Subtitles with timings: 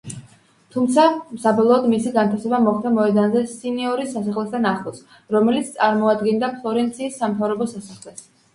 [0.75, 1.03] თუმცა,
[1.43, 5.05] საბოლოოდ მისი განთავსება მოხდა მოედანზე სინიორის სასახლესთან ახლოს,
[5.39, 8.29] რომელიც წარმოადგენდა ფლორენციის სამთავრობო სასახლეს.